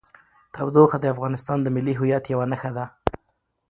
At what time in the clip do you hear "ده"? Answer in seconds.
2.77-2.85